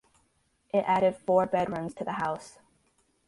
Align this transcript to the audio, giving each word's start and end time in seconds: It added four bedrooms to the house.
It 0.73 0.83
added 0.87 1.15
four 1.15 1.45
bedrooms 1.45 1.93
to 1.93 2.03
the 2.03 2.13
house. 2.13 2.57